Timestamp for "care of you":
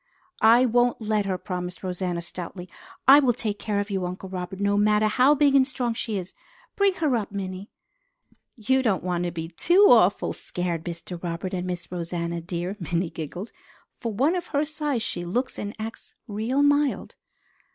3.59-4.03